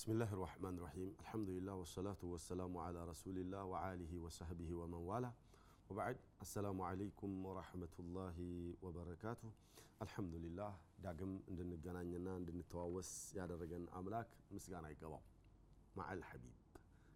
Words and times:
بسم 0.00 0.12
الله 0.12 0.32
الرحمن 0.32 0.74
الرحيم 0.78 1.14
الحمد 1.20 1.48
لله 1.50 1.74
والصلاة 1.74 2.16
والسلام 2.22 2.78
على 2.78 3.04
رسول 3.04 3.36
الله 3.38 3.64
وعاله 3.64 4.12
وصحبه 4.18 4.74
ومن 4.74 4.94
والاه 4.94 5.32
وبعد 5.90 6.16
السلام 6.40 6.80
عليكم 6.80 7.46
ورحمة 7.46 7.94
الله 7.98 8.36
وبركاته 8.82 9.50
الحمد 10.02 10.34
لله 10.34 10.72
داقم 11.04 11.40
عندنا 11.48 11.76
قنانينا 11.84 12.34
عندنا 12.34 12.60
التواوس 12.60 13.34
يا 13.36 13.44
درجان 13.46 13.88
أملاك 13.92 14.28
مسقان 14.50 14.84
عقبا 14.84 15.20
مع 15.96 16.12
الحبيب 16.12 16.56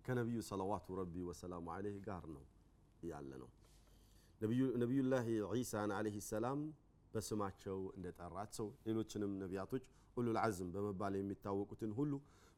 كنبي 0.07 0.41
صلوات 0.41 0.91
ربي 0.91 1.23
وسلام 1.23 1.69
عليه 1.69 1.97
قارنا 2.05 2.43
يالنا 3.03 3.49
ነቢዩ 4.43 4.63
ነቢዩላህ 4.83 5.27
ዒሳን 5.59 5.91
አለህ 5.97 6.15
ሰላም 6.33 6.61
በስማቸው 7.15 7.79
እንደጠራት 7.97 8.51
ሰው 8.59 8.67
ሌሎችንም 8.87 9.33
ነቢያቶች 9.43 9.85
ኡሉል 10.21 10.39
አዝም 10.45 10.69
በመባል 10.75 11.15
የሚታወቁትን 11.19 11.93
ሁሉ 11.99 12.13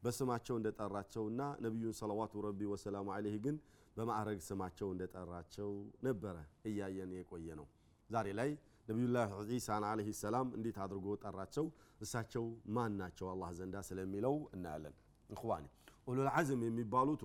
በስማቸው 0.06 0.56
እንደጠራቸውና 0.58 1.42
ነቢዩን 1.64 1.96
ሰለዋቱ 2.00 2.42
ረቢ 2.46 2.60
ወሰላሙ 2.72 3.08
አለይህ 3.14 3.36
ግን 3.46 3.56
በማዕረግ 3.96 4.40
ስማቸው 4.46 4.88
እንደጠራቸው 4.94 5.70
ነበረ 6.06 6.36
እያየን 6.70 7.12
የቆየ 7.18 7.48
ነው 7.60 7.66
ዛሬ 8.10 8.26
ላይ 8.38 8.50
ነቢዩላህ 8.88 9.30
ዒሳን 9.50 9.84
አለህ 9.88 10.08
ሰላም 10.20 10.48
እንዴት 10.56 10.76
አድርጎ 10.84 11.06
ጠራቸው? 11.22 11.64
እሳቸው 12.00 12.44
ማን 12.74 12.92
ናቸው? 13.00 13.26
አላህ 13.32 13.48
ዘንዳ 13.58 13.76
ስለሚለው 13.88 14.34
እናያለን። 14.54 14.94
እንኳን 15.30 15.64
ኡሉል 16.06 16.28
አዝም 16.32 16.60
የሚባሉቱ 16.66 17.22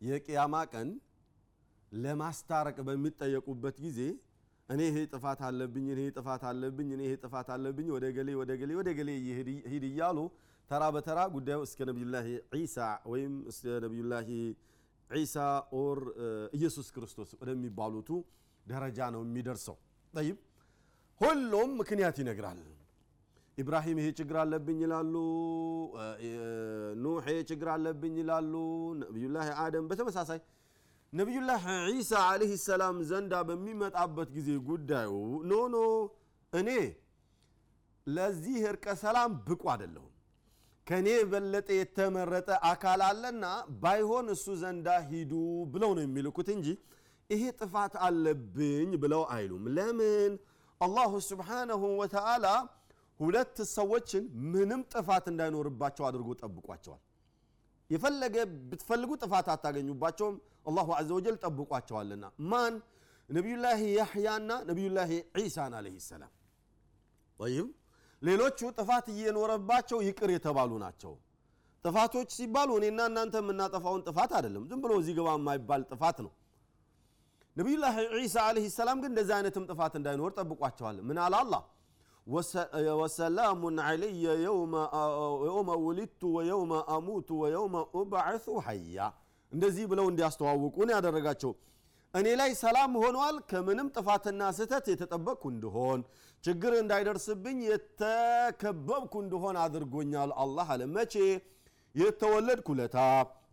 የቅያማ 0.00 0.54
ቀን 0.72 0.88
ለማስታረቅ 1.92 2.76
በሚጠየቁበት 2.88 3.76
ጊዜ 3.84 4.00
እኔ 4.68 4.80
ይሄ 4.88 4.98
ጥፋት 5.12 5.40
አለብኝ 5.48 5.86
እኔ 5.94 6.02
ጥፋት 6.16 6.42
አለብኝ 6.50 6.88
እኔ 6.96 7.02
ይሄ 7.08 7.14
ጥፋት 7.24 7.48
አለብኝ 7.54 7.88
ወደ 7.96 8.06
ገሌ 8.16 8.30
ወደ 8.40 8.52
ገሌ 8.60 8.72
ወደ 8.80 8.90
ገሌ 8.98 9.10
ሂድ 9.72 9.84
እያሉ 9.90 10.18
ተራ 10.70 10.82
በተራ 10.94 11.18
ጉዳዩ 11.34 11.58
እስከ 11.66 11.80
ነቢዩላህ 11.90 12.26
ዒሳ 12.56 12.76
ወይም 13.12 13.32
እስከ 13.50 13.64
ነቢዩላህ 13.84 14.28
ዒሳ 15.10 15.36
or 15.80 15.98
ኢየሱስ 16.58 16.86
ክርስቶስ 16.94 17.30
ወደሚባሉቱ 17.40 18.08
ደረጃ 18.66 18.98
ነው 19.14 19.22
የሚደርሰው። 19.26 19.76
طيب። 20.14 20.38
ሁሉም 21.20 21.70
ምክንያት 21.80 22.16
ይነግራል። 22.22 22.60
ኢብራሂም 23.58 23.98
ይሄ 24.00 24.08
ችግር 24.18 24.36
አለብኝ 24.42 24.78
ይላሉ 24.84 25.14
ኑሕ 27.04 27.26
ይሄ 27.28 27.38
ችግር 27.50 27.68
አለብኝ 27.74 28.14
ይላሉ 28.22 28.54
ነቢዩላህ 29.02 29.48
አደም 29.64 29.84
በተመሳሳይ 29.90 30.40
ነቢዩላህ 31.12 31.62
ዒሳ 31.92 32.12
አለህ 32.30 32.52
ሰላም 32.64 32.96
ዘንዳ 33.10 33.34
በሚመጣበት 33.48 34.28
ጊዜ 34.36 34.48
ጉዳዩ 34.70 35.12
ኖ 35.50 35.76
እኔ 36.52 36.70
ለዚህ 38.06 38.58
እርቀ 38.72 38.86
ሰላም 39.04 39.30
ብቁ 39.46 39.62
አይደለሁም 39.72 40.10
ከእኔ 40.86 41.08
የበለጠ 41.14 41.68
የተመረጠ 41.76 42.48
አካል 42.70 43.00
አለና 43.06 43.44
ባይሆን 43.82 44.26
እሱ 44.34 44.46
ዘንዳ 44.62 44.88
ሂዱ 45.10 45.32
ብለው 45.72 45.90
ነው 45.96 46.02
የሚልኩት 46.04 46.48
እንጂ 46.54 46.66
ይሄ 47.30 47.42
ጥፋት 47.60 47.94
አለብኝ 48.06 48.90
ብለው 49.02 49.22
አይሉም። 49.34 49.64
ለምን? 49.76 50.32
አላሁ 50.80 51.12
ስብሓነሁ 51.28 51.82
ወተዓላ 52.00 52.46
ሁለት 53.20 53.56
ሰዎችን 53.74 54.24
ምንም 54.52 54.80
ጥፋት 54.92 55.24
እንዳይኖርባቸው 55.32 56.04
አድርጎ 56.08 56.28
ጠብቋቸዋል። 56.42 57.02
የፈለገ 57.90 58.36
ብትፈልጉ 58.70 59.10
ጥፋት 59.22 59.48
አታገኙባቸውም። 59.54 60.36
አላሁ 60.68 60.88
አዘ 60.98 61.08
ወጀል 61.18 61.36
ጠብቋቸዋልና 61.44 62.24
ማን? 62.50 62.74
ነቢዩላህ 63.28 63.80
ያሕያና 63.98 64.50
ነቢዩላህ 64.70 65.10
ዒሳን 65.38 65.72
አለህ 65.78 65.96
ሰላም 66.08 66.32
ሌሎቹ 68.24 68.58
ጥፋት 68.78 69.06
እየኖረባቸው 69.12 69.98
ይቅር 70.06 70.30
የተባሉ 70.34 70.72
ናቸው። 70.82 71.12
ጥፋቶች 71.84 72.28
ሲባሉ 72.36 72.70
እኔና 72.78 73.00
እናንተ 73.10 73.34
የምናጠፋውን 73.42 74.02
ጥፋት 74.06 74.30
አይደለም። 74.36 74.62
ዝም 74.70 74.80
ብሎ 74.84 74.92
እዚህ 75.00 75.14
ገባ 75.18 75.30
የማይባል 75.36 75.82
ጥፋት 75.90 76.18
ነው። 76.26 76.32
ነቢዩላህ 77.56 77.94
ዒሳ 78.16 78.36
አለህ 78.48 78.64
ሰላም 78.76 78.98
ግን 79.02 79.10
እንደዚህ 79.12 79.34
አይነትም 79.36 79.64
ጥፋት 79.70 79.92
እንዳይኖር 79.98 80.30
ጠብቋቸዋል። 80.38 80.96
ምን 81.08 81.18
አለ 81.24 81.34
አላህ? 81.42 81.62
ወሰላሙን 82.96 83.76
ዓለየ 83.86 84.24
የውመ 84.44 85.70
ውሊድቱ 85.84 86.22
ወየውመ 86.36 86.72
አሙቱ 86.94 87.28
ወየውመ 87.42 87.74
ኡብዓሱ 87.96 88.46
ሐያ። 88.66 88.98
እንደዚህ 89.52 89.84
ብለው 89.90 90.06
እንዲያስተዋውቁን 90.12 90.88
ያደረጋቸው 90.94 91.52
እኔ 92.14 92.26
ላይ 92.40 92.50
ሰላም 92.62 92.92
ሆኗል 93.02 93.36
ከምንም 93.50 93.88
ጥፋትና 93.96 94.42
ስህተት 94.58 94.86
የተጠበቅኩ 94.92 95.42
እንደሆን 95.52 96.00
ችግር 96.44 96.72
እንዳይደርስብኝ 96.78 97.58
የተከበብኩ 97.68 99.14
እንደሆን 99.24 99.56
አድርጎኛል 99.62 100.30
አላህ 100.42 100.68
አለ። 100.74 100.82
መቼ? 100.94 101.14
የተወለድኩ 101.94 102.68
ለታ። 102.78 102.96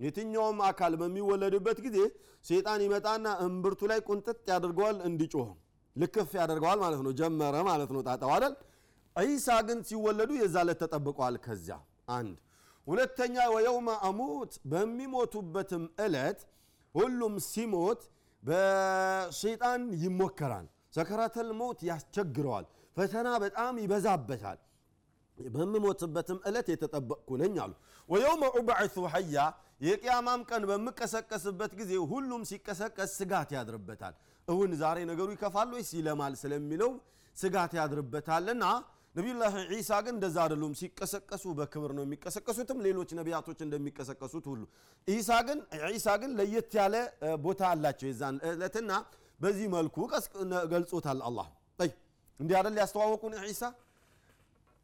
የትኛውም 0.03 0.59
አካል 0.68 0.94
በሚወለድበት 1.02 1.78
ጊዜ 1.85 1.97
ሴጣን 2.46 2.79
ይመጣና 2.85 3.25
እምብርቱ 3.46 3.81
ላይ 3.91 4.00
ቁንጥጥ 4.07 4.40
ያደርገዋል 4.52 4.97
እንዲጮህ 5.07 5.50
ልክፍ 5.96 6.31
ያደርገዋል 6.40 6.79
ማለት 6.84 7.02
ነው። 7.06 7.12
ጀመረ 7.19 7.56
ማለት 7.69 7.90
ነው 7.96 8.02
ጣጣው 8.07 8.31
አይደል? 8.35 8.53
ዒሳ 9.16 9.47
ግን 9.68 9.79
ሲወለዱ 9.88 10.31
የዛ 10.40 10.56
ለት 10.68 10.79
ተጠብቀዋል 10.84 11.35
ከዚያ 11.46 11.78
አንድ። 12.16 12.35
ሁለተኛ 12.88 13.35
ወየውመ 13.53 13.90
አሙት። 14.08 14.53
በሚሞቱበትም 14.72 15.84
እለት 16.06 16.40
ሁሉም 16.96 17.34
ሲሞት 17.50 18.02
በሸይጣን 18.44 19.81
ይሞከራል። 20.03 20.68
ሰከራተል 20.96 21.50
ሞት 21.59 21.79
ያስቸግረዋል 21.90 22.66
ፈተና 22.97 23.28
በጣም 23.44 23.74
ይበዛበታል። 23.84 24.59
በምሞትበትም 25.38 26.40
እለት 26.47 26.68
የተጠበቅኩ 26.72 27.29
ነኝ 27.41 27.56
አሉ። 27.63 27.72
ወየውመ 28.09 28.44
ኡብዕሱ 28.57 28.96
ሐያ 29.13 29.35
የቅያማም 29.81 30.41
ቀን 30.50 30.63
በምቀሰቀስበት 30.69 31.72
ጊዜ 31.79 31.91
ሁሉም 32.12 32.41
ሲቀሰቀስ 32.50 33.12
ስጋት 33.19 33.50
ያድርበታል። 33.57 34.16
እውን 34.47 34.72
ዛሬ 34.81 34.97
ነገሩ 35.12 35.28
ይከፋል 35.35 35.69
ወይስ 35.75 35.90
ይለማል 35.97 36.34
ስለሚለው 36.41 36.91
ስጋት 37.35 37.72
ያድርበታልና 37.79 38.63
ነቢዩላህ 39.16 39.53
ዒሳ 39.72 39.91
ግን 40.06 40.13
እንደዛ 40.16 40.38
አይደሉም። 40.44 40.73
ሲቀሰቀሱ 40.81 41.46
በክብር 41.58 41.91
ነው 41.97 42.03
የሚቀሰቀሱትም 42.06 42.78
ሌሎች 42.85 43.09
ነቢያቶች 43.19 43.59
እንደሚቀሰቀሱት 43.66 44.46
ሁሉ። 44.52 44.62
ዒሳ 45.08 45.31
ግን 45.47 45.59
ዒሳ 45.90 46.08
ግን 46.22 46.31
ለየት 46.40 46.75
ያለ 46.79 46.96
ቦታ 47.46 47.62
አላቸው 47.73 48.08
የዛን 48.12 48.38
እለትና 48.52 48.91
በዚህ 49.40 49.68
መልኩ 49.75 49.97
ገልጾታል 50.73 51.19
አላህ 51.29 51.50
እንዲህ 52.41 52.56
አደል 52.59 52.75
ያስተዋወቁን? 52.81 53.34
ዒሳ 53.44 53.62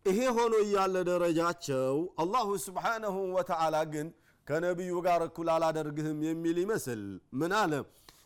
ይሄ 0.06 0.20
ሆኖ 0.36 0.54
እያለ 0.66 0.96
ደረጃቸው 1.10 1.94
አላሁ 2.22 2.48
ስብሓነሁ 2.66 3.16
ወተዓላ 3.36 3.76
ግን 3.94 4.08
ከነቢዩ 4.48 4.92
ጋር 5.06 5.22
እኩል 5.28 5.48
አላደርግህም 5.56 6.20
የሚል 6.28 6.58
ይመስል። 6.64 7.02
ምን 7.40 7.52
አለ? 7.62 7.74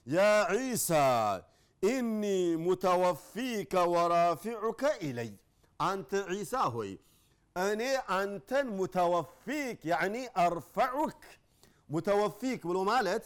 يا 0.07 0.19
عيسى 0.55 0.89
إني 1.83 2.23
متوفيك 2.65 3.73
ورافعك 3.93 4.81
إلي። 5.07 5.31
አንተ 5.79 6.11
ዒሳ 6.33 6.53
ሆይ 6.75 6.91
እኔ 7.55 7.81
አንተን 8.17 8.67
متوفيك 8.79 9.79
يعني 9.91 10.15
أرفعك። 10.43 11.21
متوفيك 11.89 12.61
ብሎ 12.69 12.77
ማለት 12.91 13.23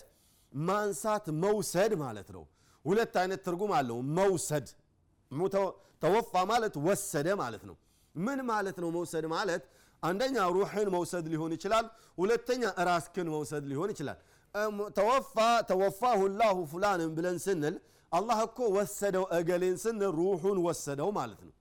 ማንሳት 0.53 1.25
መውሰድ 1.43 1.91
ማለት 2.03 2.29
ነው። 2.35 2.43
ሁለት 2.85 3.13
አይነት 3.21 3.41
ትርጉም 3.47 3.71
አለው። 3.77 3.97
መውሰድ 4.17 4.67
توفى 6.01 6.33
ማለት 6.45 6.75
ወሰደ 6.87 7.27
ማለት 7.41 7.63
ነው። 7.69 7.75
ምን 8.15 8.39
ማለት 8.49 8.77
ነው 8.83 8.89
መውሰድ 8.95 9.25
ማለት? 9.33 9.63
አንደኛ 10.03 10.37
ሩሕን 10.55 10.87
መውሰድ 10.95 11.25
ሊሆን 11.33 11.51
ይችላል። 11.55 11.85
ሁለተኛ 12.17 12.63
ራስክን 12.89 13.27
መውሰድ 13.33 13.63
ሊሆን 13.71 13.89
ይችላል። 13.93 14.17
ተወፋ 14.97 15.35
ተወፋሁ 15.69 16.19
ላሁ 16.39 16.57
ፉላንን 16.71 17.11
ብለን 17.17 17.37
ስንል 17.45 17.75
አላህ 18.11 18.39
እኮ 18.47 18.59
ወሰደው 18.75 19.25
እገሌን 19.37 19.77
ስንል 19.83 20.11
ሩሑን 20.19 20.59
ወሰደው 20.65 21.09
ማለት 21.17 21.41
ነው። 21.47 21.53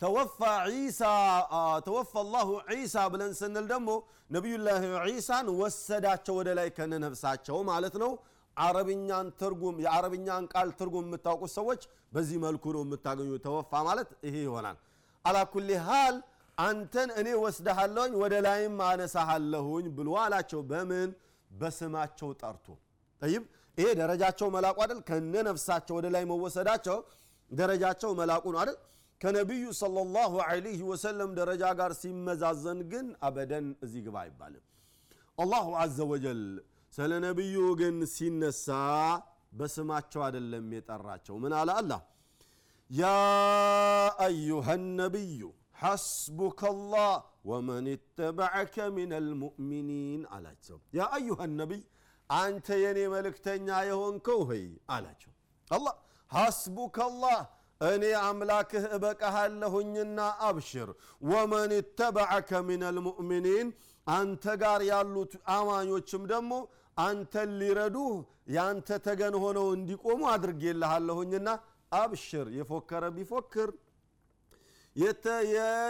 ተወፋ 0.00 0.38
ዒሳ 0.72 1.00
ተወፋ 1.86 2.12
አላሁ 2.22 2.48
ዒሳ 2.74 2.96
ብለን 3.12 3.32
ስንል 3.40 3.64
ደግሞ 3.72 3.88
ነቢዩላህ 4.30 4.78
ዒሳን 5.08 5.46
ወሰዳቸው 5.60 6.34
ወደ 6.38 6.48
ላይ 6.58 6.68
ከነነፍሳቸው 6.76 7.56
ማለት 7.70 7.94
ነው 8.02 8.12
አረብኛን 8.60 9.28
ትርጉም 9.40 9.76
የአረብኛን 9.84 10.44
ቃል 10.52 10.68
ትርጉም 10.78 11.06
የምታውቁት 11.06 11.52
ሰዎች 11.56 11.82
በዚህ 12.12 12.38
መልኩ 12.44 12.64
ነው 12.76 12.82
የምታገኙ። 12.84 13.30
ተወፋ 13.44 13.72
ማለት 13.88 14.10
ይሄ 14.26 14.34
ይሆናል። 14.46 14.78
አላኩል 15.24 15.68
ሃል 15.86 16.16
አንተን 16.58 17.10
እኔ 17.20 17.28
ወስደሃለሁኝ 17.42 18.12
ወደ 18.22 18.34
ላይም 18.46 18.76
አነሳሃለሁኝ 18.88 19.86
ብሎ 19.98 20.08
አላቸው። 20.22 20.60
በምን? 20.70 21.10
በስማቸው 21.50 22.30
ጠርቶ። 22.40 22.66
ጠይብ 23.22 23.42
ይሄ 23.78 23.88
ደረጃቸው 24.00 24.48
መላቁ 24.54 24.76
አይደል? 24.84 25.00
ከነ 25.08 25.34
ነፍሳቸው 25.48 25.94
ወደ 25.98 26.06
ላይ 26.14 26.24
መወሰዳቸው 26.30 26.98
ደረጃቸው 27.50 28.10
መላቁ 28.20 28.44
ነው 28.54 28.60
አይደል? 28.62 28.76
ከነቢዩ 29.20 29.64
ሰለላሁ 29.80 30.32
ዐለይሂ 30.44 30.80
ወሰለም 30.90 31.30
ደረጃ 31.38 31.64
ጋር 31.78 31.90
ሲመዛዘን 32.00 32.78
ግን 32.92 33.06
አበደን 33.22 33.66
እዚህ 33.84 34.00
ግባ 34.06 34.16
አይባልም። 34.22 34.64
አላሁ 35.38 35.66
አዘ 35.82 35.98
ወጀል 36.12 36.40
ስለ 36.92 37.12
ነቢዩ 37.24 37.56
ግን 37.80 37.96
ሲነሳ 38.14 38.66
በስማቸው 39.58 40.20
አይደለም 40.26 40.66
የጠራቸው። 40.76 41.34
ምን 41.42 41.52
አለ 41.58 41.70
አላህ 41.80 42.00
ያ 42.90 43.04
አዩሃ 44.26 44.68
ነቢዩ 45.00 45.42
ሐስቡከ 45.82 46.60
ላህ 46.92 47.12
ወመን 47.50 47.86
ተበዐከ 48.18 48.76
ምን 48.96 49.10
አልሙእሚኒን 49.18 50.22
አላቸው። 50.34 50.78
ያ 50.98 51.06
አዩሃ 51.18 51.46
ነቢይ 51.54 51.82
አንተ 52.30 52.68
የኔ 52.82 52.98
መልእክተኛ 53.14 53.68
የሆንከው 53.88 54.40
ሆይ 54.50 54.64
አላቸው። 54.96 55.32
አላህ 55.70 55.94
ሐስቡከ 56.30 56.98
አላህ 57.06 57.38
እኔ 57.80 58.04
አምላክህ 58.22 58.84
እበቃሃለሁኝና 58.96 60.18
አብሽር። 60.48 60.88
ወመን 61.28 61.70
ተበዐከ 61.98 62.50
ምን 62.68 62.82
ልሙእሚኒን 62.96 63.68
አንተ 64.06 64.44
ጋር 64.62 64.80
ያሉት 64.90 65.32
አማኞችም 65.54 66.22
ደግሞ 66.32 66.52
አንተን 67.00 67.50
ሊረዱህ 67.60 68.12
ያንተ 68.54 68.98
ተገን 69.04 69.34
ሆነው 69.42 69.66
እንዲቆሙ 69.76 70.20
አድርጌልሃለሁኝና 70.32 71.48
አብሽር። 71.92 72.48
የፎከረ 72.56 73.04
ቢፎክር 73.16 73.70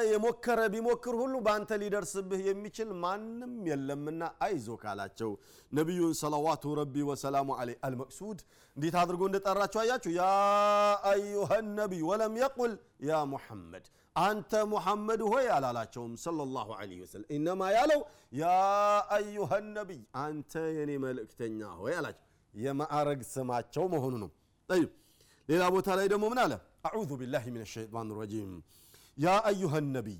የሞከረ 0.06 0.60
ቢሞክር 0.72 1.14
ሁሉ 1.20 1.34
በአንተ 1.44 1.78
ሊደርስብህ 1.82 2.40
የሚችል 2.48 2.88
ማንም 3.02 3.52
የለምና 3.68 4.22
አይዞ 4.46 4.76
ካላቸው። 4.82 5.30
ነቢዩን 5.72 6.12
ሰለዋቱ 6.20 6.74
ረቢ 6.80 7.04
ወሰላሙ 7.10 7.48
አለይ 7.60 7.76
አልመቅሱድ 7.86 8.40
እንዴት 8.76 8.96
አድርጎ 9.02 9.22
እንደጠራቸው 9.30 9.80
አያችሁ? 9.82 10.10
ያ 10.18 10.24
አዩሃ 11.12 11.50
ነቢይ 11.78 12.02
ወለም 12.10 12.36
የቁል 12.42 12.74
ያ 13.08 13.22
ሙሐመድ 13.32 13.86
አንተ 14.19 14.51
ሙሐመድ 14.73 15.21
ሆይ 15.31 15.45
አላላቸውም 15.55 16.13
ሰለላሁ 16.25 16.67
ዐለይሂ 16.79 16.99
ወሰለም 17.05 17.27
ኢነማ 17.37 17.61
ያለው 17.77 18.01
ያ 18.41 18.45
አዩሃ 19.17 19.51
ነቢይ 19.77 20.01
አንተ 20.25 20.53
የኔ 20.77 20.91
መልእክተኛ 21.05 21.59
ሆይ 21.81 21.95
አላቸው 21.99 22.23
የማዕረግ 22.53 23.21
ስማቸው 23.33 23.85
መሆኑ 23.95 24.13
ነው 24.23 24.29
ጠይብ 24.69 24.89
ሌላ 25.49 25.63
ቦታ 25.75 25.87
ላይ 25.99 26.07
ደግሞ 26.13 26.25
ምን 26.33 26.39
አለ 26.45 26.53
አዑዙ 26.89 27.11
ቢላህ 27.23 27.43
ምን 27.57 27.65
ሸይጣን 27.75 28.09
ረጂም 28.21 28.53
يا 29.17 29.35
أيها 29.51 29.77
النبي 29.83 30.19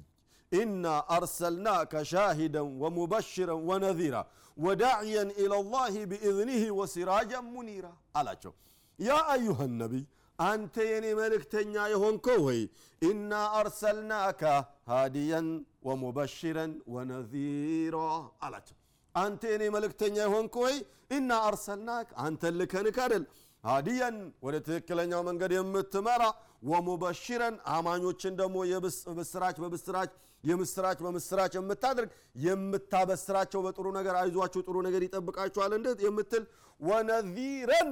إنا 0.52 0.94
أرسلناك 1.18 1.94
شاهدا 2.14 2.62
ومبشرا 2.82 3.56
ونذيرا 3.70 4.22
وداعيا 4.66 5.24
إلى 5.42 5.56
الله 5.64 5.94
بإذنه 6.12 6.64
وسراجا 6.80 7.40
منيرا 7.56 7.94
على 8.18 8.32
شو 8.44 8.52
يا 9.00 9.20
أيها 9.36 9.64
النبي 9.72 10.04
አንተ 10.41 10.75
የኔ 10.91 11.07
መልእክተኛ 11.19 11.75
የሆንኮ 11.93 12.27
ወይ? 12.47 12.61
ኢና 13.03 13.33
አርሰልናከ 13.59 14.43
ሃዲየን 14.91 15.49
ወሙበሽረን 15.87 16.73
ወነዚራ 16.95 17.97
አላቸው። 18.45 18.77
አንተ 19.15 19.43
የኔ 19.53 19.65
መልእክተኛ 19.77 20.17
የሆንክ 20.25 20.55
ወይ? 20.65 20.77
ኢና 21.17 21.31
አርሰልናክ 21.49 22.09
አንተን 22.25 22.55
ልከንክ 22.61 22.99
አይደል? 23.05 23.25
ሃዲየን 23.65 24.17
ወደ 24.45 24.57
ትክክለኛው 24.67 25.23
መንገድ 25.29 25.53
የምትመራ 25.57 26.23
ወሙበሽረን 26.71 27.57
አማኞችን 27.75 28.35
ደግሞ 28.41 28.57
የብስራች 28.71 29.57
በብስራች 29.63 30.11
የምስራች 30.45 30.99
በምስራች 31.05 31.53
የምታደርግ 31.59 32.11
የምታበስራቸው 32.45 33.61
በጥሩ 33.67 33.87
ነገር 33.99 34.15
አይዟቸው 34.21 34.63
ጥሩ 34.67 34.77
ነገር 34.87 35.03
ይጠብቃቸዋል 35.07 35.73
እንዴት 35.79 36.01
የምትል 36.07 36.45
ወነዚረን 36.81 37.91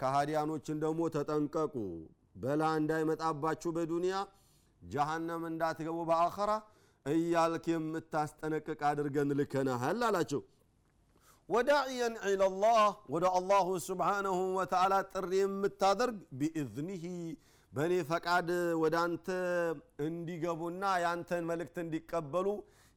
ከሃዲያኖችን 0.00 0.76
ደግሞ 0.84 1.00
ተጠንቀቁ። 1.16 1.74
በላ 2.42 2.62
እንዳይመጣባችሁ 2.78 3.70
በዱንያ 3.76 4.16
ጀሃነም 4.82 5.42
እንዳትገቡ 5.48 5.98
በአኸራ 6.10 6.52
እያልክ 7.06 7.64
የምታስጠነቅቅ 7.72 8.80
አድርገን 8.88 9.30
ልከናሃል 9.38 10.00
አላቸው። 10.08 10.40
ወዳዕየን 11.48 12.14
ኢለላህ 12.30 12.80
ወደ 13.14 13.24
አላሁ 13.38 13.68
ስብሓነሁ 13.86 14.38
ወተዓላ 14.58 14.94
ጥሪ 15.12 15.32
የምታደርግ 15.40 16.18
ቢኢዝኒህ 16.40 17.04
በእኔ 17.72 17.94
ፈቃድ 18.08 18.48
ወደ 18.80 18.94
አንተ 19.02 19.26
እንዲገቡና 20.06 20.84
የአንተን 21.02 21.44
መልእክት 21.50 21.76
እንዲቀበሉ 21.82 22.46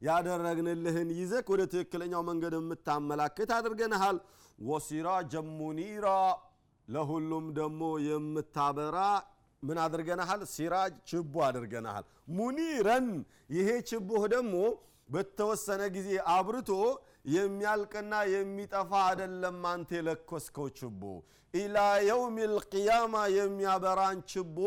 ያደረግንልህን 0.00 1.10
ይዘክ 1.18 1.46
ወደ 1.52 1.62
ትክክለኛው 1.72 2.22
መንገድ 2.30 2.54
የምታመላክት 2.58 3.50
አድርገንሃል። 3.58 4.16
ወሲራጀን 4.64 5.46
ሙኒራ 5.58 6.08
ለሁሉም 6.88 7.46
ደግሞ 7.58 7.82
የምታበራ 8.06 8.98
ምን 9.64 9.78
አድርገናሃል? 9.82 10.40
ሲራጅ 10.52 10.94
ችቦ 11.10 11.34
አድርገናሃል። 11.46 12.04
ሙኒረን 12.36 13.08
ይሄ 13.56 13.68
ችቦህ 13.90 14.22
ደግሞ 14.34 14.54
በተወሰነ 15.08 15.82
ጊዜ 15.96 16.08
አብርቶ 16.34 16.70
የሚያልቅና 17.34 18.14
የሚጠፋ 18.34 18.90
አደለም 19.10 19.60
አንተ 19.70 19.90
የለኮስከው 19.98 20.66
ችቦ። 20.78 21.02
ኢላ 21.54 21.76
የውም 22.08 22.36
ልቅያማ 22.52 23.14
የሚያበራን 23.36 24.18
ችቦ 24.32 24.58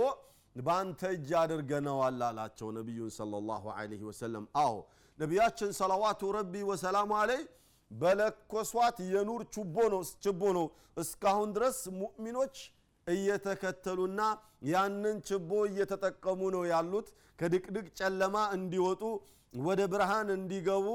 በአንተ 0.55 1.01
እጅ 1.15 1.29
አድርገነዋል 1.41 2.21
አላቸው 2.27 2.67
ነቢዩን 2.77 3.11
ሰለላሁ 3.17 3.63
ዐለይሂ 3.75 4.01
ወሰለም። 4.09 4.45
አዎ 4.61 4.75
ነቢያችን 5.19 5.71
ሰለዋቱ 5.79 6.21
ረቢ 6.37 6.53
ወሰላሙ 6.69 7.11
አለይ 7.19 7.41
በለኮሷት 7.91 8.97
የኑር 9.11 9.41
ችቦ 10.23 10.41
ነው። 10.57 10.65
እስካሁን 10.97 11.49
ድረስ 11.55 11.77
ሙእሚኖች 11.99 12.55
እየተከተሉና 13.07 14.21
ያንን 14.71 15.17
ችቦ 15.27 15.51
እየተጠቀሙ 15.69 16.41
ነው 16.55 16.63
ያሉት። 16.71 17.07
ከድቅድቅ 17.39 17.87
ጨለማ 17.99 18.35
እንዲወጡ 18.55 19.01
ወደ 19.53 19.81
ብርሃን 19.91 20.29
እንዲገቡ 20.35 20.87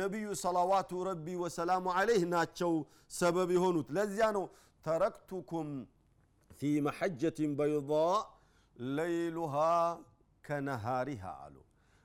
ነቢዩ 0.00 0.28
ሰላዋቱ 0.42 0.90
ረቢ 1.08 1.26
ወሰላሙ 1.42 1.84
አለይህ 1.98 2.22
ናቸው 2.32 2.72
ሰበብ 3.18 3.50
የሆኑት። 3.56 3.88
ለዚያ 3.96 4.26
ነው 4.36 4.44
ተረክቱኩም 4.84 5.68
ፊ 6.50 6.70
መሐጀትን 6.86 7.52
በይض 7.58 7.90
ለይሉሃ 8.76 9.54
ከነሃሪሃ 10.44 11.24
አሉ። 11.44 11.56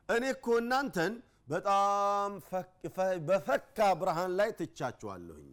እኔ 0.09 0.23
እኮ 0.35 0.47
እናንተን 0.61 1.13
በጣም 1.47 2.31
በፈካ 3.27 3.77
ብርሃን 3.99 4.31
ላይ 4.39 4.49
ትቻችኋለሁኝ። 4.59 5.49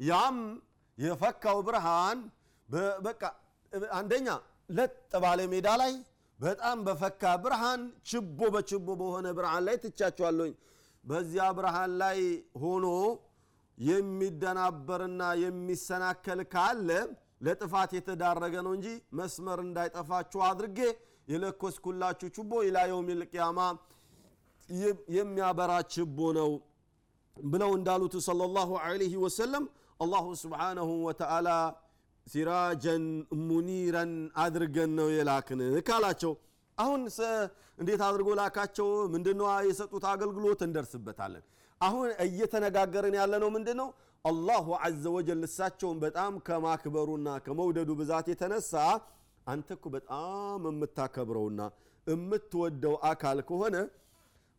ያም 0.00 0.38
የፈካው 0.98 1.58
ብርሃን 1.66 2.18
በቃ 3.02 3.22
አንደኛ 3.98 4.28
ለጥ 4.78 4.92
ባለ 5.22 5.40
ሜዳ 5.52 5.68
ላይ 5.82 5.92
በጣም 6.38 6.78
በፈካ 6.86 7.22
ብርሃን 7.44 7.80
ችቦ 8.10 8.40
በችቦ 8.54 8.88
በሆነ 9.00 9.28
ብርሃን 9.38 9.62
ላይ 9.68 9.76
ትቻቸዋለሁኝ 9.84 10.52
በዚያ 11.04 11.46
ብርሃን 11.58 11.92
ላይ 12.02 12.18
ሆኖ 12.62 12.86
የሚደናበርና 13.78 15.22
የሚሰናከል 15.42 16.40
ካለ 16.52 16.88
ለጥፋት 17.46 17.90
የተዳረገ 17.96 18.54
ነው 18.66 18.72
እንጂ 18.78 18.88
መስመር 19.18 19.58
እንዳይጠፋችሁ 19.66 20.40
አድርጌ 20.48 20.78
የለኮስኩላችሁ 21.28 22.28
ችቦ 22.36 22.52
ኢላ 22.68 22.78
የውም 22.90 23.08
ልቅያማ 23.20 23.58
የሚያበራ 25.16 25.72
ችቦ 25.94 26.18
ነው 26.38 26.50
ብለው 27.36 27.70
እንዳሉት 27.78 28.14
ሰለላሁ 28.26 28.70
ዐለይሂ 28.84 29.14
ወሰለም 29.24 29.64
አላሁ 30.00 30.26
ስብሓነሁ 30.42 30.88
ወተዓላ 31.06 31.48
ሲራጀን 32.28 33.04
ሙኒረን 33.48 34.12
አድርገን 34.44 34.90
ነው 34.98 35.08
የላክን 35.12 35.60
ካላቸው 35.88 36.32
አሁን 36.78 37.00
እንዴት 37.78 38.00
አድርጎ 38.06 38.28
ላካቸው? 38.38 38.88
ምንድነው 39.14 39.46
የሰጡት 39.68 40.04
አገልግሎት? 40.10 40.60
እንደርስበታለን። 40.66 41.44
አሁን 41.80 42.08
እየተነጋገርን 42.26 43.14
ያለ 43.18 43.32
ነው 43.42 43.50
ምንድ 43.56 43.68
ነው 43.80 43.88
አላሁ 44.24 44.66
አዘ 44.86 45.04
ወጀል 45.16 45.42
እሳቸውን 45.48 45.98
በጣም 46.04 46.32
ከማክበሩና 46.46 47.28
ከመውደዱ 47.44 47.90
ብዛት 48.00 48.26
የተነሳ 48.32 48.72
አንተ 49.46 49.68
እኮ 49.76 49.86
በጣም 49.96 50.62
የምታከብረውና 50.70 51.60
የምትወደው 52.06 52.94
አካል 53.10 53.38
ከሆነ 53.48 53.76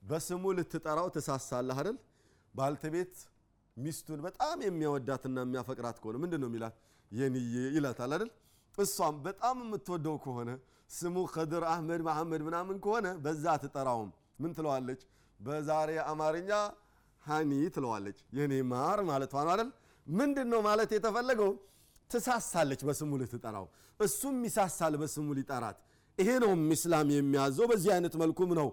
በስሙ 0.02 0.44
ልትጠራው 0.58 1.08
ትሳሳለህ 1.16 1.80
አይደል? 1.82 1.98
ባልተቤት 2.54 3.16
ሚስቱን 3.78 4.20
በጣም 4.28 4.58
የሚያወዳትና 4.68 5.40
የሚያፈቅራት 5.46 5.98
ከሆነ 6.02 6.18
ምንድን 6.24 6.42
ነው 6.44 6.50
የሚላት 6.52 6.76
የንዬ 7.12 7.44
ይላታል 7.75 8.12
አይደል? 8.16 8.30
እሷም 8.75 9.16
በጣም 9.25 9.58
የምትወደው 9.63 10.16
ከሆነ 10.24 10.50
ስሙ 10.89 11.16
ከድር 11.34 11.63
አህመድ 11.72 12.01
መሐመድ 12.08 12.42
ምናምን 12.48 12.78
ከሆነ 12.84 13.08
በዛ 13.24 13.46
ትጠራውም 13.63 14.10
ምን 14.42 14.51
ትለዋለች? 14.58 15.01
በዛሬ 15.39 15.89
አማርኛ 16.12 16.51
ሃኒ 17.24 17.51
ትለዋለች። 17.75 18.18
የኔ 18.38 18.54
ማር 18.72 19.00
ማለቷ 19.10 19.34
ነው 19.46 19.51
አይደል? 19.54 19.70
ምንድን 20.08 20.48
ነው 20.54 20.62
ማለት 20.68 20.89
የተፈለገው? 20.96 21.51
ትሳሳለች 22.12 22.82
በስሙ 22.88 23.12
ልትጠራው። 23.22 23.66
እሱም 24.00 24.38
ይሳሳል 24.48 24.94
በስሙ 25.01 25.28
ሊጠራት። 25.38 25.78
ይሄ 26.18 26.30
ነው 26.44 26.51
ኢስላም 26.75 27.10
የሚያዘው። 27.16 27.66
በዚህ 27.72 27.92
አይነት 27.96 28.13
መልኩም 28.22 28.51
ነው 28.60 28.70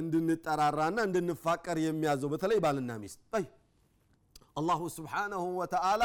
እንድንጠራራና 0.00 0.98
እንድንፋቀር 1.08 1.76
የሚያዘው 1.84 2.28
በተለይ 2.32 2.58
ባልና 2.64 2.92
ሚስት። 3.02 3.18
አላሁ 4.56 4.80
ስብሓነሁ 4.96 5.44
ወተዓላ 5.60 6.02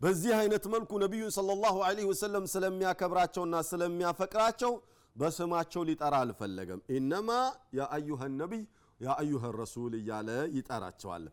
በዚህ 0.00 0.32
አይነት 0.38 0.64
መልኩ 0.72 0.90
ነቢዩን 1.02 1.30
ሰለላሁ 1.36 1.76
ዐለይሂ 1.86 2.06
ወሰለም 2.10 2.44
ስለሚያከብራቸውና 2.54 3.54
ስለሚያፈቅራቸው 3.68 4.72
በስማቸው 5.16 5.82
ሊጠራ 5.88 6.14
አልፈለገም። 6.24 6.80
إنما 6.96 7.30
يا 7.78 7.86
أيها 7.96 8.28
النبي 8.40 8.62
يا 9.00 9.14
رسول 9.60 9.92
እያለ 10.00 10.28
ይጠራቸዋል። 10.56 11.24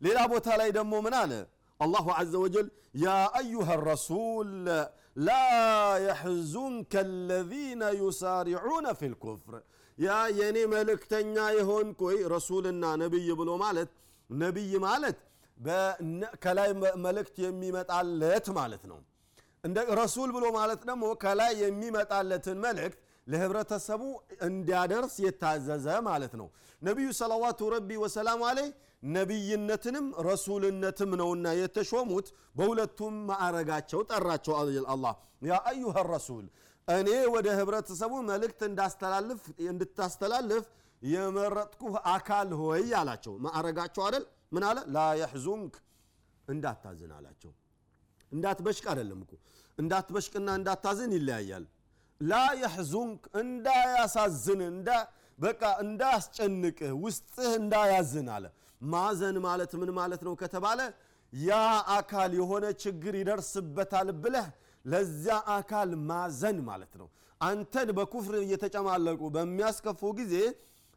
ሌላ 0.00 0.18
ቦታ 0.32 0.48
ላይ 0.60 0.70
ደግሞ 0.78 0.92
ምን 1.06 1.14
አለ? 1.20 1.32
الله 1.80 2.06
عز 2.32 2.36
وجل 2.44 2.66
يا 3.02 3.08
أيها 3.40 3.68
الرسول 3.88 4.50
لا 5.26 5.30
يحزنك 6.06 6.92
الذين 7.04 7.82
يسارعون 8.02 8.86
في 8.98 9.10
الكفر 9.12 9.54
ያ 9.98 10.10
የእኔ 10.38 10.58
መልእክተኛ 10.74 11.36
የሆንክ 11.58 11.98
ወይ 12.08 12.18
ረሱልና 12.34 12.84
ነቢይ 13.02 13.28
ብሎ 13.40 13.50
ማለት 13.64 13.90
ነቢይ 14.30 14.72
ማለት 14.86 15.18
ከላይ 16.42 16.70
መልእክት 17.04 17.36
የሚመጣለት 17.44 18.46
ማለት 18.58 18.82
ነው። 18.90 18.98
እንደ 19.64 19.78
ረሱል 19.98 20.30
ብሎ 20.36 20.44
ማለት 20.56 20.82
ደግሞ 20.88 21.04
ከላይ 21.22 21.52
የሚመጣለትን 21.62 22.58
መልእክት 22.64 22.98
ለህብረተሰቡ 23.26 24.02
እንዲያደርስ 24.46 25.14
የታዘዘ 25.24 25.86
ማለት 26.08 26.32
ነው። 26.40 26.46
ነቢዩ 26.82 27.08
ሰለዋቱ 27.18 27.60
ረቢ 27.74 27.90
ወሰላሙ 28.02 28.40
አለይ 28.50 28.68
ነቢይነትንም 29.14 30.06
ረሱልነትም 30.28 31.10
ነውና 31.20 31.46
የተሾሙት 31.58 32.26
በሁለቱም 32.58 33.14
ማዕረጋቸው 33.30 34.00
ጠራቸው። 34.10 34.54
አላ 34.94 35.06
ያ 35.48 35.60
አዩሃ 35.70 35.96
ረሱል 36.10 36.46
እኔ 36.88 37.08
ወደ 37.34 37.48
ህብረተሰቡ 37.58 38.12
መልእክት 38.30 38.60
እንዳስተላልፍ 38.68 39.42
እንድታስተላልፍ 39.66 40.64
የመረጥኩህ 41.02 41.94
አካል 42.14 42.48
ሆይ 42.60 42.84
አላቸው። 42.98 43.34
ማዕረጋቸው 43.46 44.02
አደል 44.08 44.24
ምን 44.52 44.62
አለ? 44.68 44.78
ላ 44.88 44.98
እንዳታዝን 46.48 47.12
አላቸው። 47.16 47.52
እንዳትበሽቅ 48.32 48.84
አይደለም 48.92 49.20
እኮ። 49.24 49.32
እንዳትበሽቅና 49.78 50.48
እንዳታዝን 50.58 51.12
ይለያያል። 51.16 51.64
ላ 52.20 52.34
እንዳያሳዝን 53.42 54.60
በቃ 55.38 55.62
እንዳያስጨንቅህ 55.84 56.90
ውስጥህ 57.04 57.50
እንዳያዝን 57.60 58.26
አለ። 58.34 58.46
ማዘን 58.86 59.36
ማለት 59.46 59.72
ምን 59.80 59.90
ማለት 59.98 60.20
ነው 60.26 60.34
ከተባለ 60.42 60.80
ያ 61.32 61.52
አካል 61.96 62.30
የሆነ 62.38 62.66
ችግር 62.82 63.14
ይደርስበታል 63.20 64.08
ብለህ 64.22 64.46
ለዚያ 64.84 65.36
አካል 65.56 65.90
ማዘን 66.10 66.58
ማለት 66.68 66.92
ነው። 67.00 67.08
አንተን 67.40 67.88
በኩፍር 67.98 68.34
እየተጨማለቁ 68.40 69.20
በሚያስከፉ 69.34 70.00
ጊዜ 70.18 70.34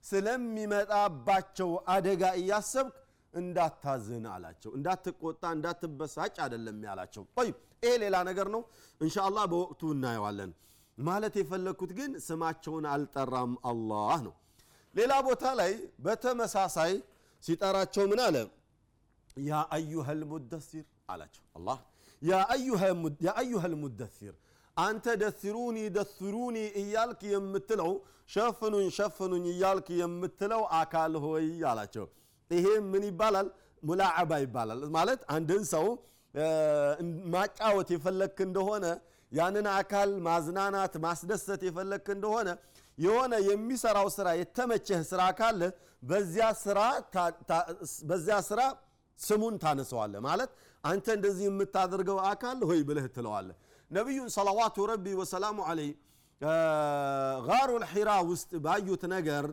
ስለሚመጣባቸው 0.03 1.69
አደጋ 1.89 2.23
እያሰብክ 2.39 2.95
እንዳታዝን 3.33 4.25
አላቸው። 4.31 4.71
እንዳትቆጣ 4.77 5.43
እንዳትበሳጭ 5.55 6.35
አይደለም 6.45 6.77
ያላቸው። 6.87 7.23
ይ 7.39 7.49
ይሄ 7.83 7.93
ሌላ 8.03 8.15
ነገር 8.29 8.47
ነው። 8.55 8.61
እንሻላ 9.01 9.37
በወቅቱ 9.51 9.81
እናየዋለን። 9.95 10.51
ማለት 10.97 11.33
የፈለግኩት 11.39 11.91
ግን 11.99 12.11
ስማቸውን 12.25 12.85
አልጠራም 12.91 13.53
አላህ 13.69 14.17
ነው። 14.27 14.33
ሌላ 14.95 15.13
ቦታ 15.27 15.43
ላይ 15.59 15.71
በተመሳሳይ 16.05 16.91
ሲጠራቸው 17.43 18.03
ምን 18.11 18.19
አለ? 18.25 18.35
ያ 19.43 19.61
አዩሃ 19.75 20.07
ልሙደሲር 20.19 20.85
አላቸው። 21.09 21.43
አላህ 21.57 21.77
ያ 22.21 22.33
አዩሃ 23.35 23.63
ልሙደሲር 23.73 24.35
አንተ 24.77 25.05
ደስሩኒ 25.21 25.77
ደስሩኒ 25.95 26.57
እያልክ 26.81 27.21
የምትለው 27.31 27.91
ሸፍኑኝ 28.29 28.87
ሸፍኑኝ 28.97 29.43
እያልክ 29.51 29.87
የምትለው 29.99 30.61
አካል 30.77 31.13
ሆይ 31.25 31.47
አላቸው 31.71 32.05
ይሄ 32.53 32.65
ምን 32.91 33.03
ይባላል? 33.09 33.47
ሙላዓባ 33.83 34.31
ይባላል። 34.43 34.79
ማለት 34.97 35.21
አንድን 35.35 35.63
ሰው 35.73 35.85
ማጫወት 37.33 37.89
የፈለክ 37.93 38.37
እንደሆነ 38.45 38.85
ያንን 39.31 39.67
አካል 39.73 40.09
ማዝናናት 40.27 40.93
ማስደሰት 41.05 41.61
የፈለክ 41.67 42.05
እንደሆነ 42.15 42.49
የሆነ 42.97 43.33
የሚሰራው 43.49 44.07
ስራ 44.15 44.27
የተመቸህ 44.39 45.01
ስራ 45.11 45.21
ካለ 45.37 45.61
በዚያ 48.09 48.37
ስራ 48.49 48.61
ስሙን 49.19 49.55
ታነሰዋለ 49.63 50.13
ማለት 50.27 50.51
አንተ 50.83 51.05
እንደዚህ 51.17 51.45
የምታደርገው 51.49 52.17
አካል 52.31 52.59
ሆይ 52.69 52.81
ብለህ 52.87 53.05
ትለዋለ 53.15 53.49
ነቢዩን 53.91 54.29
ሰለዋቱ 54.35 54.85
ረቢ 54.91 55.05
ወሰላሙ 55.19 55.57
አለይ 55.71 55.89
ጋሩ 57.47 57.69
ልሒራ 57.83 58.11
ውስጥ 58.31 58.51
ባዩት 58.65 59.03
ነገር 59.15 59.45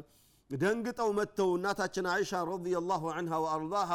ደንግጠው 0.51 1.11
መጥተው 1.19 1.51
እናታችን 1.57 2.07
አይሻ 2.13 2.41
رضي 2.49 2.76
الله 2.76 3.03
عنها 3.15 3.35
وأرضاها 3.45 3.91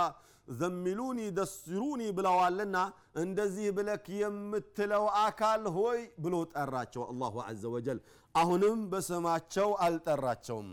زملوني 0.53 1.19
دثروني 1.37 2.01
ብለዋልና 2.17 2.77
እንደዚህ 3.21 3.67
ብለክ 3.77 4.05
የምትለው 4.19 5.05
አካል 5.21 5.63
ሆይ 5.77 5.99
ብሎ 6.23 6.35
ጠራቸው። 6.53 7.03
الله 7.09 7.33
عز 7.55 7.71
وجل 7.75 7.99
አሁንም 8.35 8.79
በስማቸው 8.91 9.69
አልጠራቸውም። 9.85 10.69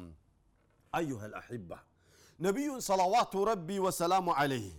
أيها 0.92 1.22
الأحبة 1.32 1.70
ነቢዩን 2.38 2.80
صلوات 2.88 3.32
ربي 3.50 3.68
وسلامه 3.84 4.28
عليه 4.40 4.76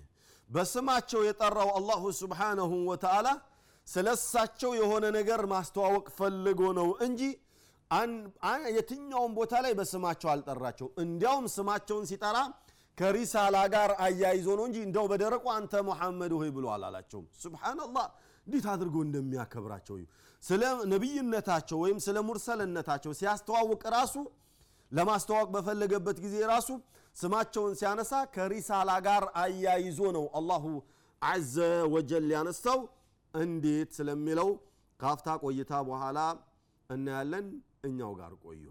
በስማቸው 0.50 1.22
የጠራው 1.27 1.69
الله 1.77 2.03
سبحانه 2.19 2.72
وتعالى 2.89 3.27
ስለ 3.88 4.07
እሳቸው 4.17 4.72
የሆነ 4.79 5.05
ነገር 5.15 5.41
ማስተዋወቅ 5.51 6.05
ፈልጎ 6.17 6.62
ነው 6.79 6.89
እንጂ 7.05 7.22
የትኛውም 8.75 9.31
ቦታ 9.38 9.53
ላይ 9.65 9.73
በስማቸው 9.79 10.29
አልጠራቸው 10.33 10.88
እንዲያውም 11.03 11.45
ስማቸውን 11.55 12.05
ሲጠራ 12.12 12.38
ከሪሳላ 12.97 13.57
ጋር 13.73 13.91
አያይዞ 14.05 14.47
ነው 14.59 14.65
እንጂ 14.69 14.77
እንደው 14.88 15.05
በደረቁ 15.12 15.45
አንተ 15.55 15.73
ሙሐመድ 15.88 16.33
ሆይ 16.39 16.50
ብሎ 16.57 16.65
አላላቸውም። 16.73 17.25
ስብሓናላህ 17.43 18.05
እንዴት 18.47 18.65
አድርጎ 18.73 18.95
እንደሚያከብራቸው 19.05 19.95
ስለ 20.43 20.63
ነቢይነታቸው 20.93 21.77
ወይም 21.83 22.00
ስለ 22.05 22.17
ሙርሰልነታቸው 22.27 23.12
ሲያስተዋውቅ 23.19 23.83
ራሱ 23.95 24.15
ለማስተዋወቅ 24.91 25.50
በፈለገበት 25.55 26.17
ጊዜ 26.25 26.35
ራሱ 26.51 26.69
ስማቸውን 27.15 27.73
ሲያነሳ 27.79 28.13
ከሪሳላ 28.35 28.91
ጋር 29.07 29.23
አያይዞ 29.43 30.00
ነው 30.17 30.25
አላሁ 30.39 30.65
አዘ 31.21 31.55
ወጀል 31.93 32.27
ያነሳው። 32.35 32.79
እንዴት 33.33 33.91
ስለሚለው 33.97 34.50
ካፍታ 35.00 35.27
ቆይታ 35.43 35.73
በኋላ 35.88 36.19
እናያለን 36.89 37.45
እኛው 37.83 38.11
ጋር 38.19 38.33
ቆዩ 38.43 38.63